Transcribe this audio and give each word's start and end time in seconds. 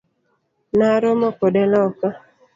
Naromo 0.77 1.27
kode 1.39 1.63
loka. 1.71 2.09